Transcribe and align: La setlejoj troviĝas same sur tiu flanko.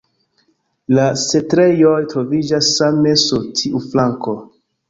La 0.99 1.03
setlejoj 1.25 1.93
troviĝas 2.15 2.73
same 2.81 3.15
sur 3.27 3.47
tiu 3.61 3.87
flanko. 3.93 4.37